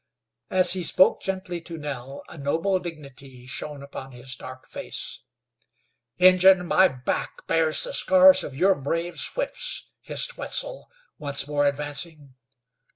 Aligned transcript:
As 0.49 0.73
he 0.73 0.81
spoke 0.81 1.21
gently 1.21 1.61
to 1.61 1.77
Nell 1.77 2.23
a 2.27 2.35
noble 2.35 2.79
dignity 2.79 3.45
shone 3.45 3.83
upon 3.83 4.13
his 4.13 4.35
dark 4.35 4.67
face. 4.67 5.21
"Injun, 6.17 6.65
my 6.65 6.87
back 6.87 7.45
bears 7.45 7.83
the 7.83 7.93
scars 7.93 8.43
of 8.43 8.57
your 8.57 8.73
braves' 8.73 9.29
whips," 9.35 9.91
hissed 10.01 10.39
Wetzel, 10.39 10.89
once 11.19 11.47
more 11.47 11.65
advancing. 11.67 12.33